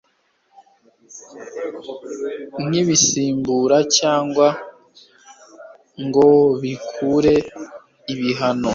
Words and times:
ntibisimbura 2.69 3.77
cyangwa 3.97 4.47
ngo 6.05 6.27
bikureho 6.61 7.57
ibihano 8.13 8.69